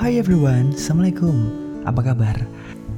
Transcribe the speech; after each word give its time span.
Hai 0.00 0.16
everyone, 0.16 0.72
Assalamualaikum. 0.72 1.36
Apa 1.84 2.00
kabar? 2.00 2.40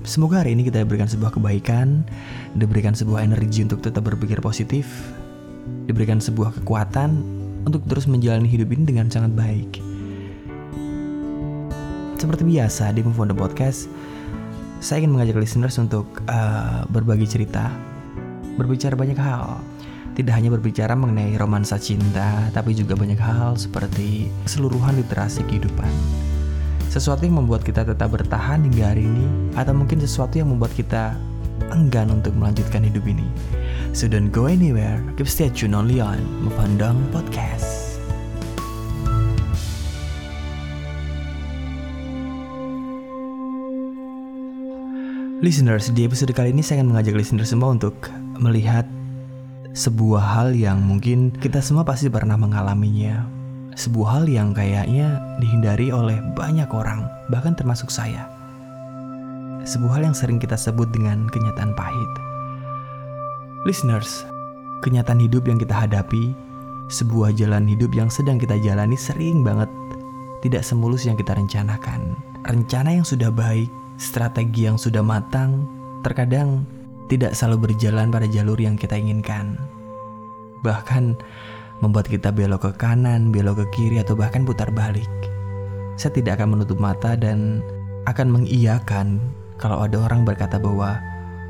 Semoga 0.07 0.39
hari 0.39 0.55
ini 0.55 0.63
kita 0.63 0.87
diberikan 0.87 1.11
sebuah 1.11 1.35
kebaikan 1.35 2.07
Diberikan 2.55 2.95
sebuah 2.95 3.27
energi 3.27 3.67
untuk 3.67 3.83
tetap 3.83 4.07
berpikir 4.07 4.39
positif 4.39 4.87
Diberikan 5.91 6.23
sebuah 6.23 6.63
kekuatan 6.63 7.27
Untuk 7.67 7.83
terus 7.91 8.07
menjalani 8.07 8.47
hidup 8.47 8.71
ini 8.71 8.87
dengan 8.87 9.11
sangat 9.11 9.35
baik. 9.35 9.83
Seperti 12.15 12.47
biasa 12.47 12.95
di 12.95 13.03
Move 13.03 13.19
on 13.19 13.35
the 13.35 13.39
Podcast 13.39 13.91
Saya 14.79 15.03
ingin 15.03 15.19
mengajak 15.19 15.43
listeners 15.43 15.75
untuk 15.83 16.07
uh, 16.31 16.87
berbagi 16.87 17.27
cerita 17.27 17.67
Berbicara 18.55 18.95
banyak 18.95 19.19
hal 19.19 19.59
tidak 20.19 20.35
hanya 20.35 20.51
berbicara 20.51 20.99
mengenai 20.99 21.39
romansa 21.39 21.79
cinta, 21.79 22.51
tapi 22.51 22.75
juga 22.75 22.99
banyak 22.99 23.19
hal 23.19 23.55
seperti 23.55 24.27
keseluruhan 24.45 24.99
literasi 24.99 25.47
kehidupan. 25.47 25.91
Sesuatu 26.91 27.23
yang 27.23 27.39
membuat 27.39 27.63
kita 27.63 27.87
tetap 27.87 28.11
bertahan 28.11 28.67
hingga 28.67 28.91
hari 28.91 29.07
ini, 29.07 29.27
atau 29.55 29.71
mungkin 29.71 30.03
sesuatu 30.03 30.43
yang 30.43 30.51
membuat 30.51 30.75
kita 30.75 31.15
enggan 31.71 32.11
untuk 32.11 32.35
melanjutkan 32.35 32.83
hidup 32.83 33.07
ini. 33.07 33.25
So 33.95 34.11
don't 34.11 34.35
go 34.35 34.51
anywhere, 34.51 34.99
keep 35.15 35.31
stay 35.31 35.51
tuned 35.55 35.79
only 35.79 36.03
on 36.03 36.19
Mufandang 36.43 36.99
Podcast. 37.15 37.91
Listeners, 45.41 45.89
di 45.97 46.05
episode 46.05 46.37
kali 46.37 46.53
ini 46.53 46.61
saya 46.61 46.85
akan 46.85 46.93
mengajak 46.93 47.17
listeners 47.17 47.49
semua 47.49 47.73
untuk 47.73 47.97
melihat 48.37 48.85
sebuah 49.71 50.25
hal 50.35 50.49
yang 50.59 50.83
mungkin 50.83 51.31
kita 51.31 51.63
semua 51.63 51.87
pasti 51.87 52.11
pernah 52.11 52.35
mengalaminya. 52.35 53.23
Sebuah 53.79 54.21
hal 54.21 54.25
yang 54.27 54.51
kayaknya 54.51 55.23
dihindari 55.39 55.95
oleh 55.95 56.19
banyak 56.35 56.67
orang, 56.75 57.07
bahkan 57.31 57.55
termasuk 57.55 57.87
saya. 57.87 58.27
Sebuah 59.63 60.01
hal 60.01 60.03
yang 60.11 60.17
sering 60.17 60.43
kita 60.43 60.59
sebut 60.59 60.91
dengan 60.91 61.31
kenyataan 61.31 61.73
pahit. 61.79 62.13
Listeners, 63.63 64.27
kenyataan 64.83 65.23
hidup 65.23 65.47
yang 65.47 65.57
kita 65.57 65.73
hadapi, 65.73 66.35
sebuah 66.91 67.39
jalan 67.39 67.71
hidup 67.71 67.95
yang 67.95 68.11
sedang 68.11 68.43
kita 68.43 68.59
jalani 68.59 68.99
sering 68.99 69.47
banget 69.47 69.71
tidak 70.43 70.67
semulus 70.67 71.07
yang 71.07 71.15
kita 71.15 71.37
rencanakan. 71.37 72.19
Rencana 72.43 72.99
yang 72.99 73.07
sudah 73.07 73.31
baik, 73.31 73.71
strategi 74.01 74.67
yang 74.67 74.81
sudah 74.81 75.05
matang, 75.05 75.69
terkadang 76.03 76.67
tidak 77.11 77.35
selalu 77.35 77.71
berjalan 77.71 78.09
pada 78.15 78.31
jalur 78.31 78.57
yang 78.57 78.79
kita 78.79 78.95
inginkan. 78.95 79.59
Bahkan 80.63 81.19
membuat 81.83 82.07
kita 82.07 82.31
belok 82.31 82.71
ke 82.71 82.73
kanan, 82.79 83.35
belok 83.35 83.67
ke 83.67 83.67
kiri, 83.75 83.97
atau 83.99 84.15
bahkan 84.15 84.47
putar 84.47 84.71
balik. 84.71 85.11
Saya 85.99 86.15
tidak 86.15 86.39
akan 86.39 86.57
menutup 86.57 86.79
mata 86.79 87.19
dan 87.19 87.61
akan 88.07 88.31
mengiyakan 88.33 89.19
kalau 89.59 89.83
ada 89.85 90.01
orang 90.01 90.25
berkata 90.25 90.57
bahwa 90.57 90.97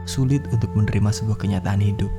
sulit 0.09 0.43
untuk 0.51 0.73
menerima 0.75 1.13
sebuah 1.13 1.39
kenyataan 1.39 1.79
hidup. 1.79 2.11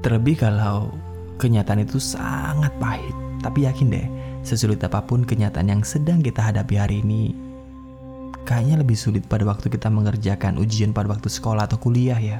Terlebih 0.00 0.40
kalau 0.40 0.90
kenyataan 1.38 1.84
itu 1.84 2.00
sangat 2.00 2.72
pahit. 2.80 3.14
Tapi 3.44 3.68
yakin 3.68 3.92
deh, 3.92 4.06
sesulit 4.40 4.80
apa 4.82 5.04
pun 5.04 5.22
kenyataan 5.22 5.68
yang 5.68 5.82
sedang 5.84 6.20
kita 6.20 6.40
hadapi 6.40 6.74
hari 6.76 7.00
ini, 7.00 7.32
kayaknya 8.44 8.80
lebih 8.82 8.98
sulit 8.98 9.24
pada 9.24 9.46
waktu 9.48 9.70
kita 9.72 9.88
mengerjakan 9.88 10.60
ujian 10.60 10.92
pada 10.92 11.08
waktu 11.08 11.28
sekolah 11.30 11.70
atau 11.70 11.78
kuliah 11.80 12.18
ya. 12.18 12.38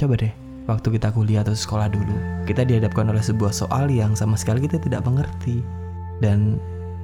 Coba 0.00 0.16
deh, 0.16 0.32
waktu 0.64 0.96
kita 0.96 1.12
kuliah 1.12 1.44
atau 1.44 1.52
sekolah 1.52 1.92
dulu, 1.92 2.16
kita 2.48 2.64
dihadapkan 2.64 3.12
oleh 3.12 3.20
sebuah 3.20 3.52
soal 3.52 3.92
yang 3.92 4.16
sama 4.16 4.32
sekali 4.32 4.64
kita 4.64 4.80
tidak 4.80 5.04
mengerti. 5.04 5.60
Dan 6.24 6.56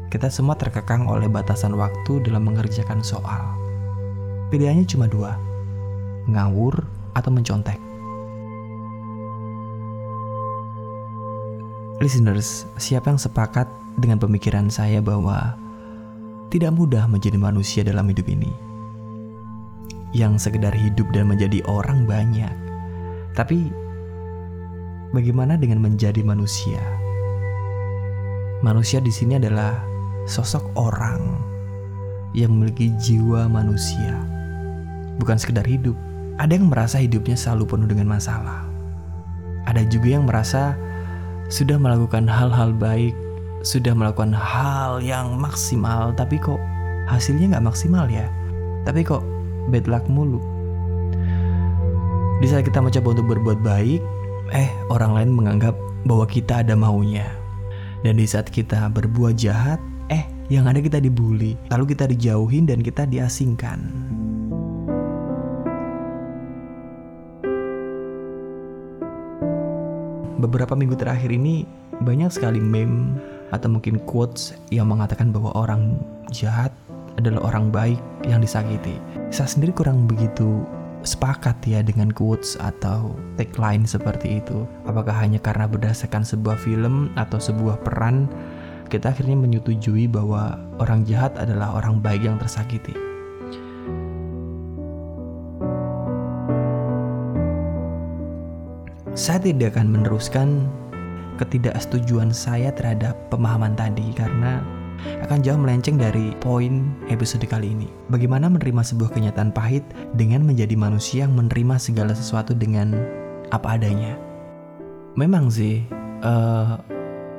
kita 0.09 0.33
semua 0.33 0.57
terkekang 0.57 1.05
oleh 1.05 1.29
batasan 1.29 1.77
waktu 1.77 2.25
dalam 2.25 2.49
mengerjakan 2.49 3.05
soal. 3.05 3.53
Pilihannya 4.49 4.89
cuma 4.89 5.05
dua, 5.13 5.37
ngawur 6.25 6.89
atau 7.13 7.29
mencontek. 7.29 7.77
Listeners, 12.01 12.65
siapa 12.81 13.13
yang 13.13 13.21
sepakat 13.21 13.69
dengan 14.01 14.17
pemikiran 14.17 14.73
saya 14.73 15.05
bahwa 15.05 15.53
tidak 16.49 16.73
mudah 16.73 17.05
menjadi 17.05 17.37
manusia 17.37 17.85
dalam 17.85 18.09
hidup 18.09 18.25
ini? 18.25 18.57
Yang 20.17 20.49
sekedar 20.49 20.73
hidup 20.73 21.13
dan 21.13 21.29
menjadi 21.29 21.61
orang 21.69 22.09
banyak 22.09 22.66
tapi 23.37 23.69
bagaimana 25.13 25.61
dengan 25.61 25.85
menjadi 25.85 26.25
manusia? 26.25 26.81
Manusia 28.65 29.05
di 29.05 29.13
sini 29.13 29.37
adalah 29.37 29.77
sosok 30.25 30.65
orang 30.81 31.21
yang 32.33 32.57
memiliki 32.57 32.97
jiwa 32.97 33.45
manusia. 33.45 34.17
Bukan 35.21 35.37
sekedar 35.37 35.69
hidup. 35.69 35.93
Ada 36.41 36.57
yang 36.57 36.73
merasa 36.73 36.97
hidupnya 36.97 37.37
selalu 37.37 37.65
penuh 37.77 37.89
dengan 37.93 38.17
masalah. 38.17 38.65
Ada 39.69 39.85
juga 39.85 40.17
yang 40.17 40.25
merasa 40.25 40.73
sudah 41.53 41.77
melakukan 41.77 42.25
hal-hal 42.25 42.73
baik, 42.73 43.13
sudah 43.61 43.93
melakukan 43.93 44.33
hal 44.33 45.05
yang 45.05 45.37
maksimal, 45.37 46.17
tapi 46.17 46.41
kok 46.41 46.61
hasilnya 47.09 47.57
nggak 47.57 47.67
maksimal 47.69 48.09
ya? 48.09 48.29
Tapi 48.89 49.05
kok 49.05 49.21
bad 49.69 49.85
luck 49.89 50.05
mulu? 50.09 50.56
Di 52.37 52.53
saat 52.53 52.69
kita 52.69 52.85
mencoba 52.85 53.17
untuk 53.17 53.33
berbuat 53.33 53.65
baik, 53.65 54.01
eh 54.53 54.69
orang 54.93 55.17
lain 55.17 55.31
menganggap 55.33 55.73
bahwa 56.05 56.29
kita 56.29 56.61
ada 56.61 56.77
maunya. 56.77 57.25
Dan 58.05 58.21
di 58.21 58.29
saat 58.29 58.53
kita 58.53 58.93
berbuat 58.93 59.41
jahat, 59.41 59.81
eh 60.13 60.21
yang 60.53 60.69
ada 60.69 60.77
kita 60.85 61.01
dibully, 61.01 61.57
lalu 61.73 61.97
kita 61.97 62.05
dijauhin 62.05 62.69
dan 62.69 62.85
kita 62.85 63.09
diasingkan. 63.09 63.81
Beberapa 70.37 70.77
minggu 70.77 70.93
terakhir 71.01 71.33
ini 71.33 71.65
banyak 72.05 72.29
sekali 72.29 72.61
meme 72.61 73.17
atau 73.49 73.73
mungkin 73.73 73.97
quotes 74.05 74.53
yang 74.69 74.93
mengatakan 74.93 75.33
bahwa 75.33 75.57
orang 75.57 75.97
jahat 76.37 76.69
adalah 77.17 77.49
orang 77.49 77.73
baik 77.73 78.01
yang 78.29 78.45
disakiti. 78.45 79.01
Saya 79.33 79.49
sendiri 79.49 79.73
kurang 79.73 80.05
begitu 80.05 80.69
sepakat 81.03 81.59
ya 81.67 81.85
dengan 81.85 82.09
quotes 82.15 82.57
atau 82.57 83.13
tagline 83.37 83.85
seperti 83.85 84.41
itu? 84.41 84.65
Apakah 84.89 85.13
hanya 85.13 85.43
karena 85.43 85.69
berdasarkan 85.69 86.25
sebuah 86.25 86.57
film 86.57 87.13
atau 87.19 87.37
sebuah 87.37 87.83
peran 87.83 88.31
kita 88.87 89.11
akhirnya 89.11 89.35
menyetujui 89.35 90.07
bahwa 90.07 90.57
orang 90.79 91.03
jahat 91.03 91.35
adalah 91.37 91.75
orang 91.77 91.99
baik 91.99 92.23
yang 92.23 92.39
tersakiti? 92.39 92.95
Saya 99.17 99.41
tidak 99.41 99.75
akan 99.75 99.97
meneruskan 99.97 100.69
ketidaksetujuan 101.41 102.33
saya 102.33 102.73
terhadap 102.73 103.17
pemahaman 103.33 103.77
tadi 103.77 104.13
karena 104.13 104.61
akan 105.27 105.39
jauh 105.43 105.59
melenceng 105.59 105.97
dari 106.01 106.33
poin 106.43 106.87
episode 107.11 107.45
kali 107.47 107.73
ini. 107.73 107.89
Bagaimana 108.13 108.51
menerima 108.51 108.83
sebuah 108.83 109.13
kenyataan 109.13 109.51
pahit 109.51 109.83
dengan 110.15 110.45
menjadi 110.45 110.75
manusia 110.75 111.25
yang 111.27 111.35
menerima 111.35 111.77
segala 111.79 112.13
sesuatu 112.13 112.53
dengan 112.53 112.95
apa 113.51 113.79
adanya. 113.79 114.19
Memang 115.17 115.49
sih, 115.49 115.87
uh, 116.23 116.77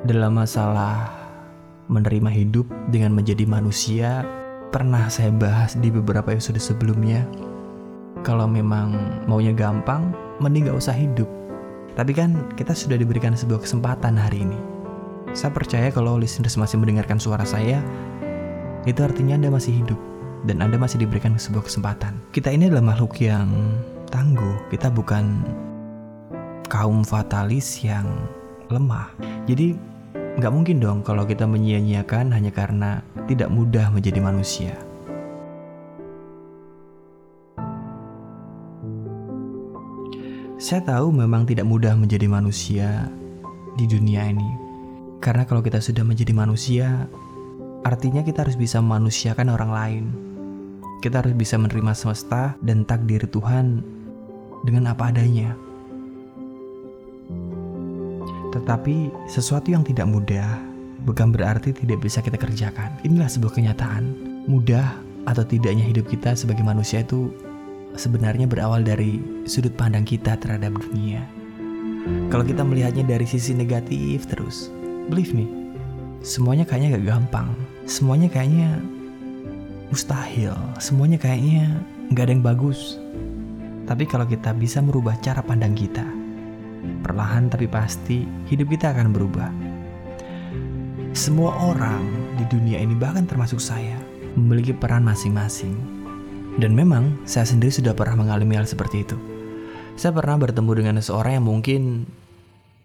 dalam 0.04 0.38
masalah 0.38 1.10
menerima 1.88 2.30
hidup 2.32 2.66
dengan 2.90 3.14
menjadi 3.14 3.44
manusia, 3.48 4.26
pernah 4.74 5.08
saya 5.08 5.32
bahas 5.32 5.78
di 5.78 5.88
beberapa 5.88 6.34
episode 6.34 6.60
sebelumnya. 6.60 7.24
Kalau 8.26 8.50
memang 8.50 9.22
maunya 9.30 9.54
gampang, 9.54 10.10
mending 10.42 10.68
gak 10.68 10.78
usah 10.78 10.96
hidup. 10.96 11.30
Tapi 11.94 12.14
kan 12.14 12.50
kita 12.54 12.74
sudah 12.74 12.98
diberikan 12.98 13.34
sebuah 13.34 13.62
kesempatan 13.62 14.18
hari 14.18 14.42
ini 14.46 14.77
saya 15.36 15.50
percaya 15.52 15.88
kalau 15.92 16.16
listeners 16.16 16.56
masih 16.56 16.80
mendengarkan 16.80 17.20
suara 17.20 17.44
saya, 17.44 17.80
itu 18.88 19.00
artinya 19.04 19.36
Anda 19.36 19.52
masih 19.52 19.84
hidup 19.84 20.00
dan 20.46 20.62
Anda 20.62 20.78
masih 20.78 21.02
diberikan 21.02 21.36
sebuah 21.36 21.66
kesempatan. 21.66 22.16
Kita 22.32 22.48
ini 22.48 22.70
adalah 22.70 22.94
makhluk 22.94 23.18
yang 23.20 23.50
tangguh. 24.08 24.56
Kita 24.72 24.88
bukan 24.88 25.44
kaum 26.70 27.02
fatalis 27.02 27.82
yang 27.84 28.06
lemah. 28.72 29.12
Jadi 29.48 29.74
nggak 30.38 30.52
mungkin 30.54 30.78
dong 30.78 30.98
kalau 31.02 31.26
kita 31.26 31.48
menyia-nyiakan 31.48 32.30
hanya 32.30 32.52
karena 32.54 33.02
tidak 33.26 33.50
mudah 33.50 33.90
menjadi 33.90 34.20
manusia. 34.22 34.74
Saya 40.58 40.82
tahu 40.82 41.14
memang 41.14 41.46
tidak 41.46 41.70
mudah 41.70 41.94
menjadi 41.94 42.26
manusia 42.26 43.06
di 43.78 43.86
dunia 43.86 44.26
ini. 44.26 44.67
Karena 45.18 45.42
kalau 45.44 45.60
kita 45.62 45.82
sudah 45.82 46.06
menjadi 46.06 46.30
manusia, 46.30 47.10
artinya 47.82 48.22
kita 48.22 48.46
harus 48.46 48.54
bisa 48.54 48.78
memanusiakan 48.78 49.48
orang 49.50 49.70
lain. 49.70 50.04
Kita 51.02 51.22
harus 51.22 51.34
bisa 51.34 51.58
menerima 51.58 51.94
semesta 51.94 52.58
dan 52.62 52.82
takdir 52.86 53.26
Tuhan 53.26 53.82
dengan 54.62 54.90
apa 54.90 55.10
adanya. 55.10 55.54
Tetapi 58.54 59.28
sesuatu 59.30 59.70
yang 59.70 59.86
tidak 59.86 60.10
mudah 60.10 60.58
bukan 61.06 61.30
berarti 61.30 61.70
tidak 61.74 62.02
bisa 62.02 62.18
kita 62.18 62.34
kerjakan. 62.34 62.98
Inilah 63.06 63.30
sebuah 63.30 63.54
kenyataan. 63.54 64.04
Mudah 64.48 64.96
atau 65.28 65.44
tidaknya 65.44 65.84
hidup 65.84 66.08
kita 66.08 66.32
sebagai 66.32 66.64
manusia 66.64 67.04
itu 67.04 67.28
sebenarnya 67.94 68.48
berawal 68.48 68.80
dari 68.80 69.20
sudut 69.44 69.74
pandang 69.76 70.06
kita 70.08 70.40
terhadap 70.40 70.72
dunia. 70.78 71.20
Kalau 72.32 72.44
kita 72.46 72.64
melihatnya 72.64 73.04
dari 73.04 73.28
sisi 73.28 73.52
negatif 73.52 74.24
terus, 74.24 74.72
believe 75.08 75.32
me, 75.32 75.48
semuanya 76.20 76.68
kayaknya 76.68 77.00
gak 77.00 77.06
gampang. 77.16 77.48
Semuanya 77.88 78.28
kayaknya 78.28 78.78
mustahil. 79.88 80.52
Semuanya 80.78 81.16
kayaknya 81.16 81.80
gak 82.12 82.28
ada 82.28 82.32
yang 82.36 82.44
bagus. 82.44 83.00
Tapi 83.88 84.04
kalau 84.04 84.28
kita 84.28 84.52
bisa 84.52 84.84
merubah 84.84 85.16
cara 85.24 85.40
pandang 85.40 85.72
kita, 85.72 86.04
perlahan 87.00 87.48
tapi 87.48 87.64
pasti 87.64 88.28
hidup 88.52 88.68
kita 88.68 88.92
akan 88.92 89.16
berubah. 89.16 89.48
Semua 91.16 91.56
orang 91.64 92.04
di 92.36 92.44
dunia 92.52 92.78
ini 92.78 92.92
bahkan 92.92 93.24
termasuk 93.24 93.58
saya 93.58 93.96
memiliki 94.36 94.76
peran 94.76 95.02
masing-masing. 95.08 95.74
Dan 96.58 96.74
memang 96.74 97.14
saya 97.22 97.46
sendiri 97.46 97.70
sudah 97.70 97.94
pernah 97.94 98.18
mengalami 98.20 98.58
hal 98.58 98.66
seperti 98.66 99.06
itu. 99.06 99.16
Saya 99.94 100.10
pernah 100.14 100.36
bertemu 100.38 100.72
dengan 100.74 100.94
seseorang 100.98 101.38
yang 101.38 101.46
mungkin 101.46 101.82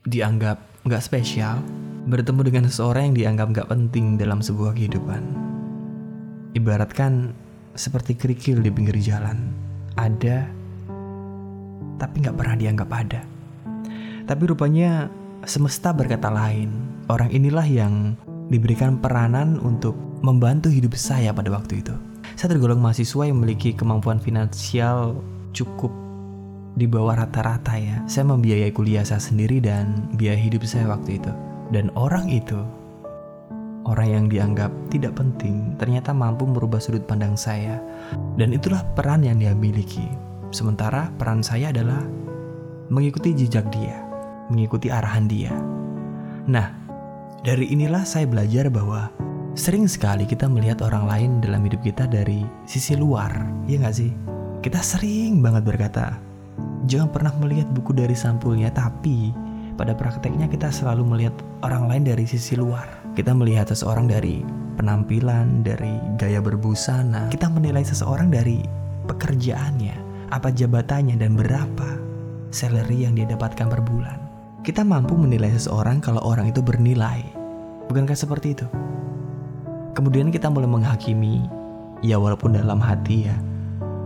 dianggap 0.05 0.61
nggak 0.85 1.03
spesial, 1.03 1.59
bertemu 2.03 2.41
dengan 2.43 2.63
seseorang 2.67 3.11
yang 3.11 3.15
dianggap 3.15 3.47
nggak 3.55 3.69
penting 3.71 4.19
dalam 4.19 4.43
sebuah 4.43 4.75
kehidupan. 4.75 5.23
Ibaratkan 6.53 7.33
seperti 7.73 8.13
kerikil 8.13 8.61
di 8.61 8.69
pinggir 8.69 8.99
jalan, 8.99 9.49
ada 9.95 10.45
tapi 11.97 12.19
nggak 12.19 12.35
pernah 12.35 12.55
dianggap 12.59 12.89
ada. 12.91 13.21
Tapi 14.27 14.43
rupanya 14.47 15.07
semesta 15.47 15.95
berkata 15.95 16.27
lain. 16.27 16.71
Orang 17.11 17.31
inilah 17.31 17.67
yang 17.67 18.15
diberikan 18.47 18.99
peranan 18.99 19.59
untuk 19.59 19.95
membantu 20.23 20.71
hidup 20.71 20.95
saya 20.95 21.35
pada 21.35 21.51
waktu 21.51 21.83
itu. 21.83 21.95
Saya 22.39 22.55
tergolong 22.55 22.79
mahasiswa 22.79 23.27
yang 23.27 23.39
memiliki 23.39 23.75
kemampuan 23.75 24.23
finansial 24.23 25.19
cukup 25.51 25.91
di 26.73 26.87
bawah 26.87 27.19
rata-rata 27.19 27.75
ya. 27.75 28.01
Saya 28.07 28.31
membiayai 28.31 28.71
kuliah 28.71 29.03
saya 29.03 29.19
sendiri 29.19 29.59
dan 29.59 30.07
biaya 30.15 30.39
hidup 30.39 30.63
saya 30.63 30.87
waktu 30.89 31.19
itu. 31.19 31.52
Dan 31.73 31.89
orang 31.97 32.29
itu, 32.29 32.61
orang 33.89 34.07
yang 34.07 34.25
dianggap 34.29 34.69
tidak 34.93 35.17
penting, 35.17 35.73
ternyata 35.81 36.13
mampu 36.13 36.45
merubah 36.45 36.77
sudut 36.77 37.01
pandang 37.09 37.33
saya. 37.33 37.81
Dan 38.37 38.53
itulah 38.53 38.85
peran 38.93 39.25
yang 39.25 39.41
dia 39.41 39.57
miliki. 39.57 40.05
Sementara 40.53 41.09
peran 41.17 41.41
saya 41.41 41.73
adalah 41.73 42.05
mengikuti 42.93 43.33
jejak 43.33 43.65
dia, 43.73 44.05
mengikuti 44.53 44.93
arahan 44.93 45.25
dia. 45.25 45.49
Nah, 46.45 46.69
dari 47.41 47.73
inilah 47.73 48.05
saya 48.05 48.29
belajar 48.29 48.69
bahwa 48.69 49.09
Sering 49.53 49.85
sekali 49.85 50.25
kita 50.25 50.49
melihat 50.49 50.81
orang 50.81 51.05
lain 51.05 51.31
dalam 51.37 51.61
hidup 51.61 51.85
kita 51.85 52.09
dari 52.09 52.41
sisi 52.65 52.97
luar, 52.97 53.29
ya 53.69 53.77
nggak 53.77 53.93
sih? 53.93 54.09
Kita 54.65 54.81
sering 54.81 55.45
banget 55.45 55.61
berkata, 55.61 56.17
jangan 56.89 57.13
pernah 57.13 57.37
melihat 57.37 57.69
buku 57.69 57.93
dari 57.93 58.17
sampulnya, 58.17 58.73
tapi 58.73 59.29
pada 59.73 59.97
prakteknya 59.97 60.45
kita 60.45 60.69
selalu 60.69 61.01
melihat 61.05 61.35
orang 61.65 61.89
lain 61.89 62.03
dari 62.05 62.25
sisi 62.29 62.53
luar. 62.53 62.85
Kita 63.17 63.33
melihat 63.33 63.69
seseorang 63.69 64.05
dari 64.09 64.45
penampilan, 64.77 65.65
dari 65.65 65.97
gaya 66.17 66.41
berbusana. 66.41 67.29
Kita 67.33 67.49
menilai 67.49 67.81
seseorang 67.85 68.29
dari 68.29 68.61
pekerjaannya, 69.09 70.29
apa 70.33 70.49
jabatannya, 70.53 71.17
dan 71.17 71.33
berapa 71.37 71.89
salary 72.53 73.05
yang 73.05 73.17
dia 73.17 73.25
dapatkan 73.25 73.67
per 73.69 73.81
bulan. 73.81 74.17
Kita 74.63 74.85
mampu 74.85 75.17
menilai 75.17 75.51
seseorang 75.53 75.99
kalau 75.99 76.23
orang 76.23 76.53
itu 76.53 76.63
bernilai. 76.63 77.25
Bukankah 77.89 78.15
seperti 78.15 78.55
itu? 78.55 78.67
Kemudian 79.93 80.33
kita 80.33 80.49
mulai 80.49 80.69
menghakimi, 80.69 81.45
ya 82.01 82.17
walaupun 82.17 82.57
dalam 82.57 82.81
hati 82.81 83.29
ya, 83.29 83.35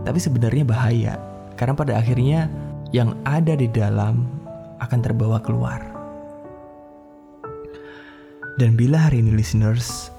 tapi 0.04 0.18
sebenarnya 0.20 0.64
bahaya. 0.66 1.14
Karena 1.56 1.74
pada 1.76 1.96
akhirnya 1.96 2.50
yang 2.92 3.16
ada 3.24 3.56
di 3.56 3.68
dalam 3.68 4.37
akan 4.82 5.00
terbawa 5.02 5.38
keluar. 5.42 5.82
Dan 8.58 8.74
bila 8.74 9.06
hari 9.06 9.22
ini 9.22 9.38
listeners 9.38 10.10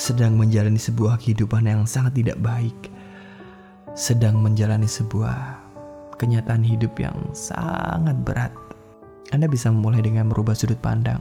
sedang 0.00 0.40
menjalani 0.40 0.80
sebuah 0.80 1.20
kehidupan 1.20 1.68
yang 1.68 1.84
sangat 1.84 2.16
tidak 2.16 2.40
baik, 2.40 2.76
sedang 3.92 4.40
menjalani 4.40 4.88
sebuah 4.88 5.60
kenyataan 6.16 6.64
hidup 6.64 6.96
yang 6.96 7.16
sangat 7.36 8.16
berat, 8.24 8.54
Anda 9.34 9.44
bisa 9.44 9.68
memulai 9.68 10.00
dengan 10.00 10.32
merubah 10.32 10.56
sudut 10.56 10.80
pandang 10.80 11.20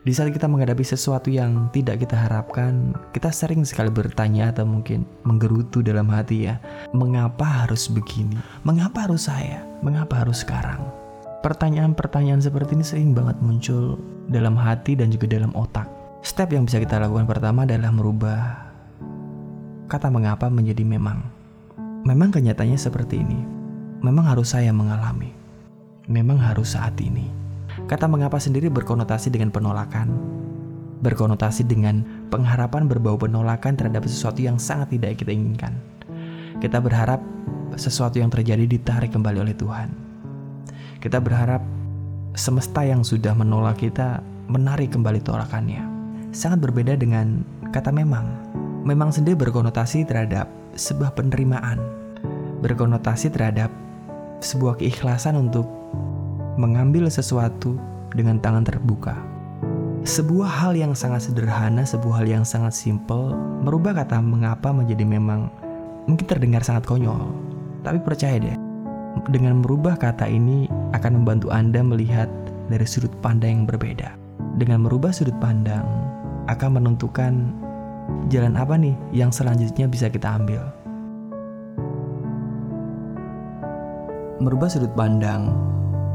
di 0.00 0.16
saat 0.16 0.32
kita 0.32 0.48
menghadapi 0.48 0.80
sesuatu 0.80 1.28
yang 1.28 1.68
tidak 1.76 2.00
kita 2.00 2.16
harapkan, 2.16 2.96
kita 3.12 3.28
sering 3.28 3.68
sekali 3.68 3.92
bertanya 3.92 4.48
atau 4.48 4.64
mungkin 4.64 5.04
menggerutu 5.28 5.84
dalam 5.84 6.08
hati 6.08 6.48
ya, 6.48 6.56
mengapa 6.96 7.44
harus 7.44 7.84
begini? 7.92 8.40
Mengapa 8.64 9.04
harus 9.04 9.28
saya? 9.28 9.60
Mengapa 9.84 10.24
harus 10.24 10.40
sekarang? 10.40 10.80
Pertanyaan-pertanyaan 11.40 12.44
seperti 12.44 12.76
ini 12.76 12.84
sering 12.84 13.16
banget 13.16 13.40
muncul 13.40 13.96
dalam 14.28 14.60
hati 14.60 14.92
dan 14.92 15.08
juga 15.08 15.24
dalam 15.24 15.56
otak. 15.56 15.88
Step 16.20 16.52
yang 16.52 16.68
bisa 16.68 16.76
kita 16.76 17.00
lakukan 17.00 17.24
pertama 17.24 17.64
adalah 17.64 17.88
merubah 17.88 18.68
kata 19.88 20.12
mengapa 20.12 20.52
menjadi 20.52 20.84
memang. 20.84 21.24
Memang 22.04 22.28
kenyataannya 22.28 22.76
seperti 22.76 23.24
ini. 23.24 23.40
Memang 24.04 24.28
harus 24.28 24.52
saya 24.52 24.68
mengalami. 24.68 25.32
Memang 26.12 26.36
harus 26.36 26.76
saat 26.76 27.00
ini. 27.00 27.26
Kata 27.88 28.04
mengapa 28.04 28.36
sendiri 28.36 28.68
berkonotasi 28.68 29.32
dengan 29.32 29.48
penolakan, 29.48 30.12
berkonotasi 31.00 31.64
dengan 31.64 32.04
pengharapan 32.28 32.84
berbau 32.84 33.16
penolakan 33.16 33.80
terhadap 33.80 34.04
sesuatu 34.04 34.44
yang 34.44 34.60
sangat 34.60 34.92
tidak 34.92 35.16
kita 35.16 35.32
inginkan. 35.32 35.72
Kita 36.60 36.84
berharap 36.84 37.24
sesuatu 37.80 38.20
yang 38.20 38.28
terjadi 38.28 38.68
ditarik 38.68 39.08
kembali 39.08 39.40
oleh 39.40 39.56
Tuhan. 39.56 40.09
Kita 41.00 41.16
berharap 41.16 41.64
semesta 42.36 42.84
yang 42.84 43.00
sudah 43.00 43.32
menolak 43.32 43.80
kita 43.80 44.20
menarik 44.52 44.92
kembali 44.92 45.24
tolakannya. 45.24 45.80
Sangat 46.28 46.60
berbeda 46.60 46.92
dengan 46.92 47.40
kata 47.72 47.88
memang. 47.88 48.28
Memang 48.84 49.08
sendiri 49.08 49.32
berkonotasi 49.40 50.04
terhadap 50.04 50.52
sebuah 50.76 51.16
penerimaan, 51.16 51.80
berkonotasi 52.60 53.32
terhadap 53.32 53.72
sebuah 54.44 54.76
keikhlasan 54.76 55.40
untuk 55.40 55.64
mengambil 56.60 57.08
sesuatu 57.08 57.80
dengan 58.12 58.36
tangan 58.36 58.68
terbuka. 58.68 59.16
Sebuah 60.04 60.52
hal 60.52 60.76
yang 60.76 60.92
sangat 60.92 61.32
sederhana, 61.32 61.88
sebuah 61.88 62.20
hal 62.20 62.26
yang 62.28 62.44
sangat 62.44 62.76
simple, 62.76 63.32
merubah 63.64 64.04
kata 64.04 64.20
mengapa 64.20 64.68
menjadi 64.68 65.08
memang 65.08 65.48
mungkin 66.04 66.28
terdengar 66.28 66.60
sangat 66.60 66.84
konyol. 66.84 67.32
Tapi 67.84 68.04
percaya 68.04 68.36
deh, 68.36 68.56
dengan 69.28 69.60
merubah 69.60 69.96
kata 69.96 70.28
ini 70.28 70.79
akan 70.96 71.22
membantu 71.22 71.48
Anda 71.54 71.80
melihat 71.82 72.30
dari 72.70 72.86
sudut 72.86 73.12
pandang 73.20 73.62
yang 73.62 73.66
berbeda. 73.66 74.14
Dengan 74.58 74.86
merubah 74.86 75.14
sudut 75.14 75.36
pandang, 75.38 75.86
akan 76.50 76.82
menentukan 76.82 77.54
jalan 78.30 78.58
apa 78.58 78.74
nih 78.74 78.94
yang 79.14 79.30
selanjutnya 79.30 79.86
bisa 79.86 80.10
kita 80.10 80.26
ambil. 80.26 80.62
Merubah 84.40 84.72
sudut 84.72 84.90
pandang 84.96 85.52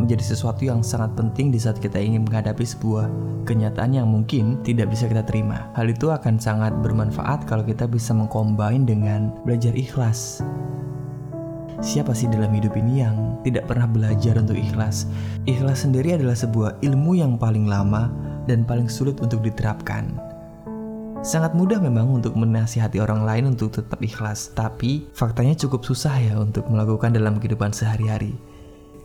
menjadi 0.02 0.36
sesuatu 0.36 0.66
yang 0.68 0.84
sangat 0.84 1.16
penting 1.16 1.54
di 1.54 1.60
saat 1.62 1.80
kita 1.80 1.96
ingin 1.96 2.28
menghadapi 2.28 2.66
sebuah 2.68 3.08
kenyataan 3.48 3.96
yang 3.96 4.10
mungkin 4.10 4.60
tidak 4.66 4.92
bisa 4.92 5.08
kita 5.08 5.24
terima. 5.24 5.72
Hal 5.78 5.88
itu 5.88 6.12
akan 6.12 6.42
sangat 6.42 6.74
bermanfaat 6.84 7.46
kalau 7.48 7.64
kita 7.64 7.88
bisa 7.88 8.12
mengcombine 8.12 8.84
dengan 8.84 9.32
belajar 9.48 9.72
ikhlas. 9.78 10.42
Siapa 11.84 12.16
sih 12.16 12.32
dalam 12.32 12.56
hidup 12.56 12.72
ini 12.80 13.04
yang 13.04 13.44
tidak 13.44 13.68
pernah 13.68 13.84
belajar 13.84 14.40
untuk 14.40 14.56
ikhlas? 14.56 15.12
Ikhlas 15.44 15.84
sendiri 15.84 16.16
adalah 16.16 16.38
sebuah 16.38 16.80
ilmu 16.80 17.20
yang 17.20 17.36
paling 17.36 17.68
lama 17.68 18.08
dan 18.48 18.64
paling 18.64 18.88
sulit 18.88 19.20
untuk 19.20 19.44
diterapkan. 19.44 20.16
Sangat 21.26 21.58
mudah 21.58 21.82
memang 21.82 22.22
untuk 22.22 22.38
menasihati 22.38 23.02
orang 23.02 23.28
lain 23.28 23.58
untuk 23.58 23.76
tetap 23.76 24.00
ikhlas, 24.00 24.54
tapi 24.56 25.10
faktanya 25.12 25.58
cukup 25.58 25.84
susah 25.84 26.16
ya 26.22 26.38
untuk 26.40 26.64
melakukan 26.70 27.12
dalam 27.12 27.42
kehidupan 27.42 27.74
sehari-hari. 27.76 28.38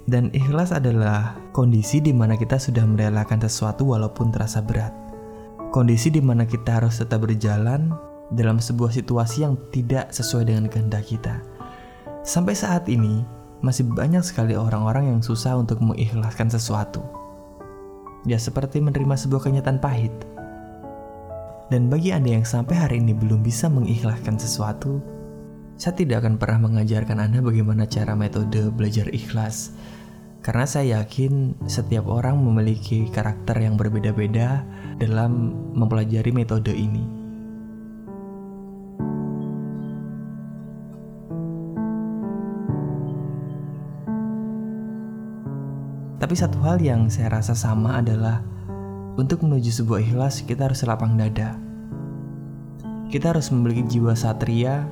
Dan 0.07 0.31
ikhlas 0.31 0.71
adalah 0.71 1.35
kondisi 1.50 1.99
di 1.99 2.15
mana 2.15 2.39
kita 2.39 2.61
sudah 2.61 2.87
merelakan 2.87 3.41
sesuatu 3.41 3.89
walaupun 3.97 4.31
terasa 4.31 4.62
berat. 4.62 4.95
Kondisi 5.75 6.12
di 6.12 6.23
mana 6.23 6.47
kita 6.47 6.83
harus 6.83 7.03
tetap 7.03 7.25
berjalan 7.25 7.91
dalam 8.31 8.62
sebuah 8.62 8.95
situasi 8.95 9.43
yang 9.43 9.59
tidak 9.75 10.15
sesuai 10.15 10.50
dengan 10.50 10.71
kehendak 10.71 11.09
kita. 11.09 11.60
Sampai 12.21 12.53
saat 12.53 12.85
ini, 12.93 13.25
masih 13.65 13.89
banyak 13.89 14.21
sekali 14.21 14.53
orang-orang 14.53 15.09
yang 15.09 15.21
susah 15.25 15.57
untuk 15.57 15.81
mengikhlaskan 15.81 16.53
sesuatu. 16.53 17.00
Ya 18.29 18.37
seperti 18.37 18.85
menerima 18.85 19.17
sebuah 19.17 19.49
kenyataan 19.49 19.81
pahit. 19.81 20.12
Dan 21.73 21.89
bagi 21.89 22.12
Anda 22.12 22.37
yang 22.37 22.45
sampai 22.45 22.77
hari 22.77 23.00
ini 23.00 23.17
belum 23.17 23.41
bisa 23.41 23.73
mengikhlaskan 23.73 24.37
sesuatu, 24.37 25.00
saya 25.81 25.97
tidak 25.97 26.21
akan 26.21 26.37
pernah 26.37 26.69
mengajarkan 26.69 27.25
Anda 27.25 27.41
bagaimana 27.41 27.89
cara 27.89 28.12
metode 28.12 28.69
belajar 28.69 29.09
ikhlas 29.09 29.73
Karena 30.45 30.69
saya 30.69 31.00
yakin 31.00 31.57
setiap 31.69 32.09
orang 32.09 32.37
memiliki 32.37 33.09
karakter 33.12 33.61
yang 33.61 33.81
berbeda-beda 33.81 34.65
dalam 34.97 35.53
mempelajari 35.77 36.33
metode 36.33 36.73
ini. 36.73 37.20
Tapi 46.31 46.47
satu 46.47 46.63
hal 46.63 46.79
yang 46.79 47.11
saya 47.11 47.43
rasa 47.43 47.59
sama 47.59 47.99
adalah 47.99 48.39
untuk 49.19 49.43
menuju 49.43 49.83
sebuah 49.83 49.99
ikhlas 49.99 50.47
kita 50.47 50.71
harus 50.71 50.87
lapang 50.87 51.19
dada. 51.19 51.59
Kita 53.11 53.35
harus 53.35 53.51
memiliki 53.51 53.99
jiwa 53.99 54.15
satria 54.15 54.87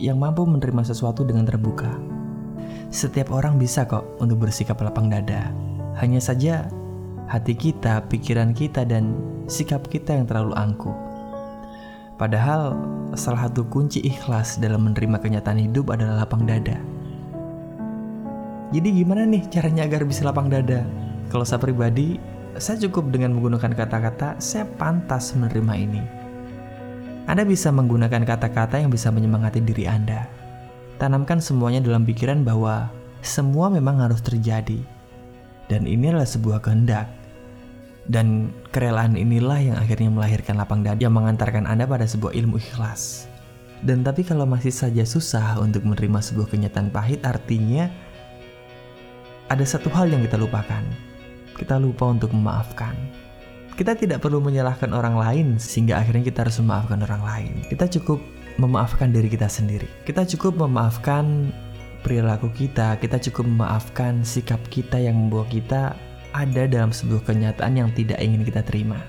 yang 0.00 0.16
mampu 0.16 0.48
menerima 0.48 0.88
sesuatu 0.88 1.28
dengan 1.28 1.44
terbuka. 1.44 1.92
Setiap 2.88 3.28
orang 3.28 3.60
bisa 3.60 3.84
kok 3.84 4.08
untuk 4.24 4.48
bersikap 4.48 4.80
lapang 4.80 5.12
dada. 5.12 5.52
Hanya 6.00 6.16
saja 6.16 6.72
hati 7.28 7.52
kita, 7.52 8.08
pikiran 8.08 8.56
kita, 8.56 8.88
dan 8.88 9.20
sikap 9.52 9.84
kita 9.92 10.16
yang 10.16 10.24
terlalu 10.24 10.56
angkuh. 10.56 10.96
Padahal 12.16 12.72
salah 13.20 13.52
satu 13.52 13.68
kunci 13.68 14.00
ikhlas 14.00 14.56
dalam 14.56 14.88
menerima 14.88 15.20
kenyataan 15.20 15.60
hidup 15.60 15.92
adalah 15.92 16.24
lapang 16.24 16.48
dada. 16.48 16.80
Jadi 18.68 19.00
gimana 19.00 19.24
nih 19.24 19.48
caranya 19.48 19.88
agar 19.88 20.04
bisa 20.04 20.28
lapang 20.28 20.52
dada? 20.52 20.84
Kalau 21.32 21.40
saya 21.40 21.56
pribadi, 21.56 22.20
saya 22.60 22.76
cukup 22.84 23.08
dengan 23.08 23.32
menggunakan 23.32 23.72
kata-kata 23.72 24.36
saya 24.44 24.68
pantas 24.76 25.32
menerima 25.32 25.74
ini. 25.78 26.02
Anda 27.24 27.48
bisa 27.48 27.72
menggunakan 27.72 28.28
kata-kata 28.28 28.76
yang 28.76 28.92
bisa 28.92 29.08
menyemangati 29.08 29.64
diri 29.64 29.88
Anda. 29.88 30.28
Tanamkan 31.00 31.40
semuanya 31.40 31.80
dalam 31.80 32.04
pikiran 32.04 32.44
bahwa 32.44 32.92
semua 33.24 33.72
memang 33.72 34.04
harus 34.04 34.20
terjadi. 34.20 34.84
Dan 35.68 35.88
ini 35.88 36.12
adalah 36.12 36.28
sebuah 36.28 36.60
kehendak. 36.60 37.08
Dan 38.08 38.52
kerelaan 38.72 39.16
inilah 39.16 39.60
yang 39.64 39.76
akhirnya 39.80 40.12
melahirkan 40.12 40.60
lapang 40.60 40.84
dada 40.84 41.00
yang 41.00 41.16
mengantarkan 41.16 41.64
Anda 41.64 41.88
pada 41.88 42.04
sebuah 42.04 42.36
ilmu 42.36 42.60
ikhlas. 42.60 43.28
Dan 43.80 44.04
tapi 44.04 44.24
kalau 44.28 44.44
masih 44.44 44.72
saja 44.72 45.04
susah 45.08 45.56
untuk 45.60 45.88
menerima 45.88 46.20
sebuah 46.20 46.52
kenyataan 46.52 46.92
pahit 46.92 47.22
artinya 47.22 47.92
ada 49.48 49.64
satu 49.64 49.88
hal 49.92 50.12
yang 50.12 50.20
kita 50.24 50.36
lupakan. 50.36 50.84
Kita 51.56 51.80
lupa 51.80 52.12
untuk 52.12 52.36
memaafkan. 52.36 52.94
Kita 53.74 53.96
tidak 53.96 54.20
perlu 54.20 54.44
menyalahkan 54.44 54.92
orang 54.92 55.16
lain 55.16 55.46
sehingga 55.56 55.96
akhirnya 55.96 56.28
kita 56.28 56.44
harus 56.44 56.60
memaafkan 56.60 57.00
orang 57.08 57.22
lain. 57.24 57.52
Kita 57.66 57.88
cukup 57.98 58.20
memaafkan 58.60 59.08
diri 59.08 59.32
kita 59.32 59.48
sendiri. 59.48 59.88
Kita 60.04 60.26
cukup 60.28 60.60
memaafkan 60.68 61.48
perilaku 62.04 62.52
kita, 62.52 63.00
kita 63.00 63.16
cukup 63.30 63.48
memaafkan 63.48 64.22
sikap 64.22 64.60
kita 64.68 65.00
yang 65.00 65.16
membawa 65.16 65.46
kita 65.48 65.96
ada 66.36 66.62
dalam 66.68 66.92
sebuah 66.92 67.24
kenyataan 67.24 67.78
yang 67.78 67.90
tidak 67.96 68.20
ingin 68.20 68.44
kita 68.44 68.60
terima. 68.62 69.00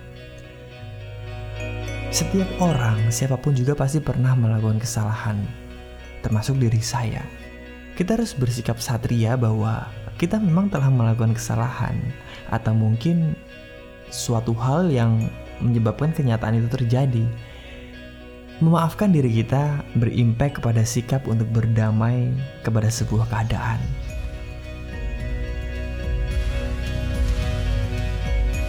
Setiap 2.10 2.50
orang, 2.58 3.14
siapa 3.14 3.38
pun 3.38 3.54
juga 3.54 3.78
pasti 3.78 4.02
pernah 4.02 4.34
melakukan 4.34 4.82
kesalahan, 4.82 5.38
termasuk 6.26 6.58
diri 6.58 6.82
saya. 6.82 7.22
Kita 7.94 8.16
harus 8.18 8.34
bersikap 8.34 8.80
satria 8.82 9.36
bahwa 9.36 9.86
kita 10.20 10.36
memang 10.36 10.68
telah 10.68 10.92
melakukan 10.92 11.32
kesalahan, 11.32 11.96
atau 12.52 12.76
mungkin 12.76 13.40
suatu 14.12 14.52
hal 14.52 14.92
yang 14.92 15.32
menyebabkan 15.64 16.12
kenyataan 16.12 16.60
itu 16.60 16.68
terjadi. 16.68 17.24
Memaafkan 18.60 19.16
diri 19.16 19.32
kita 19.32 19.80
berimpact 19.96 20.60
kepada 20.60 20.84
sikap 20.84 21.24
untuk 21.32 21.48
berdamai 21.56 22.36
kepada 22.68 22.92
sebuah 22.92 23.32
keadaan. 23.32 23.80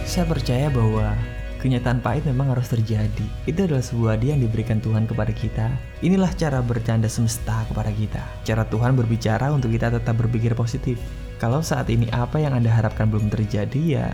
Saya 0.07 0.23
percaya 0.23 0.71
bahwa 0.71 1.11
kenyataan 1.59 1.99
pahit 1.99 2.23
memang 2.23 2.55
harus 2.55 2.71
terjadi. 2.71 3.27
Itu 3.43 3.67
adalah 3.67 3.83
sebuah 3.83 4.15
hadiah 4.15 4.39
yang 4.39 4.47
diberikan 4.47 4.79
Tuhan 4.79 5.03
kepada 5.03 5.35
kita. 5.35 5.67
Inilah 5.99 6.31
cara 6.39 6.63
bercanda 6.63 7.11
semesta 7.11 7.67
kepada 7.67 7.91
kita. 7.91 8.23
Cara 8.47 8.63
Tuhan 8.63 8.95
berbicara 8.95 9.51
untuk 9.51 9.75
kita 9.75 9.91
tetap 9.91 10.15
berpikir 10.15 10.55
positif. 10.55 10.95
Kalau 11.41 11.65
saat 11.65 11.89
ini 11.89 12.05
apa 12.13 12.37
yang 12.37 12.53
Anda 12.53 12.69
harapkan 12.69 13.09
belum 13.09 13.33
terjadi 13.33 13.81
ya, 13.81 14.13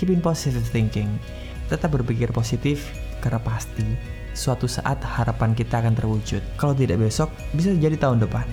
keep 0.00 0.08
in 0.08 0.24
positive 0.24 0.64
thinking. 0.72 1.20
Tetap 1.68 1.92
berpikir 1.92 2.32
positif 2.32 2.88
karena 3.20 3.36
pasti 3.44 3.84
suatu 4.32 4.64
saat 4.64 5.04
harapan 5.04 5.52
kita 5.52 5.84
akan 5.84 5.92
terwujud. 5.92 6.40
Kalau 6.56 6.72
tidak 6.72 7.04
besok, 7.04 7.28
bisa 7.52 7.76
jadi 7.76 8.00
tahun 8.00 8.24
depan. 8.24 8.48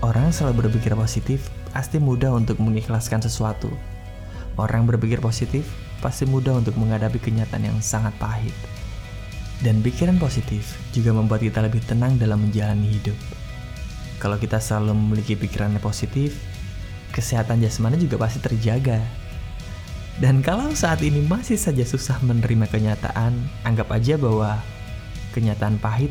Orang 0.00 0.32
selalu 0.32 0.64
berpikir 0.64 0.96
positif 0.96 1.52
pasti 1.76 2.00
mudah 2.00 2.32
untuk 2.32 2.56
mengikhlaskan 2.64 3.20
sesuatu. 3.20 3.68
Orang 4.56 4.88
berpikir 4.88 5.20
positif 5.20 5.68
pasti 6.00 6.24
mudah 6.24 6.56
untuk 6.56 6.80
menghadapi 6.80 7.20
kenyataan 7.20 7.68
yang 7.68 7.78
sangat 7.84 8.16
pahit. 8.16 8.56
Dan 9.60 9.84
pikiran 9.84 10.16
positif 10.16 10.80
juga 10.96 11.12
membuat 11.12 11.44
kita 11.44 11.60
lebih 11.60 11.84
tenang 11.84 12.16
dalam 12.16 12.40
menjalani 12.40 12.88
hidup. 12.88 13.18
Kalau 14.16 14.40
kita 14.40 14.56
selalu 14.56 14.96
memiliki 14.96 15.36
pikiran 15.36 15.76
positif, 15.76 16.40
kesehatan 17.18 17.58
jasmani 17.58 17.98
juga 17.98 18.22
pasti 18.22 18.38
terjaga. 18.38 19.02
Dan 20.22 20.42
kalau 20.42 20.70
saat 20.74 21.02
ini 21.02 21.22
masih 21.26 21.58
saja 21.58 21.82
susah 21.82 22.18
menerima 22.22 22.70
kenyataan, 22.70 23.34
anggap 23.66 23.90
aja 23.90 24.14
bahwa 24.14 24.58
kenyataan 25.34 25.78
pahit 25.82 26.10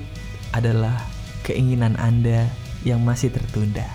adalah 0.52 0.96
keinginan 1.44 1.96
Anda 2.00 2.48
yang 2.84 3.04
masih 3.04 3.32
tertunda. 3.32 3.88